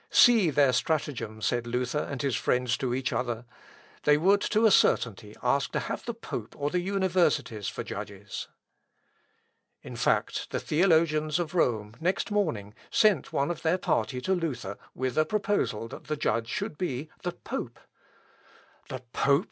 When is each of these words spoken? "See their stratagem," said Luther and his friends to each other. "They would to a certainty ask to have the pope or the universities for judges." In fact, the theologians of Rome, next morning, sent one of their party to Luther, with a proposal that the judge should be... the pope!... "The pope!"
"See 0.09 0.49
their 0.49 0.73
stratagem," 0.73 1.43
said 1.43 1.67
Luther 1.67 1.99
and 1.99 2.23
his 2.23 2.35
friends 2.35 2.75
to 2.77 2.91
each 2.91 3.13
other. 3.13 3.45
"They 4.01 4.17
would 4.17 4.41
to 4.41 4.65
a 4.65 4.71
certainty 4.71 5.35
ask 5.43 5.71
to 5.73 5.79
have 5.79 6.05
the 6.05 6.15
pope 6.15 6.55
or 6.57 6.71
the 6.71 6.79
universities 6.79 7.67
for 7.67 7.83
judges." 7.83 8.47
In 9.83 9.95
fact, 9.95 10.49
the 10.49 10.59
theologians 10.59 11.37
of 11.37 11.53
Rome, 11.53 11.93
next 12.01 12.31
morning, 12.31 12.73
sent 12.89 13.31
one 13.31 13.51
of 13.51 13.61
their 13.61 13.77
party 13.77 14.19
to 14.21 14.33
Luther, 14.33 14.79
with 14.95 15.19
a 15.19 15.23
proposal 15.25 15.87
that 15.89 16.05
the 16.05 16.17
judge 16.17 16.47
should 16.47 16.79
be... 16.79 17.11
the 17.21 17.33
pope!... 17.33 17.79
"The 18.89 19.03
pope!" 19.13 19.39